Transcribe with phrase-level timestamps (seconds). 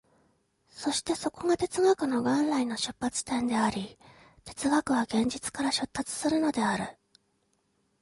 [0.71, 3.99] そしてそこが哲学の元来の出発点であり、
[4.45, 6.97] 哲学は現実から出立するのである。